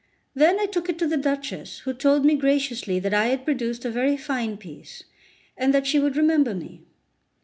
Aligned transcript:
Then 0.33 0.59
I 0.59 0.65
took 0.65 0.89
it 0.89 0.97
to 0.97 1.05
the 1.05 1.15
Duchess, 1.15 1.81
who 1.81 1.93
told 1.93 2.25
me 2.25 2.33
graciously 2.35 2.97
that 2.97 3.13
I 3.13 3.27
had 3.27 3.45
produced 3.45 3.85
a 3.85 3.91
very 3.91 4.17
fine 4.17 4.57
piece, 4.57 5.03
and 5.55 5.75
that 5.75 5.85
she 5.85 5.99
would 5.99 6.17
remember 6.17 6.55
me. 6.55 6.81